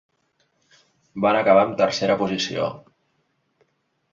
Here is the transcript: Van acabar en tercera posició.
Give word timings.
Van 1.25 1.37
acabar 1.41 1.65
en 1.67 1.75
tercera 1.83 2.15
posició. 2.23 2.71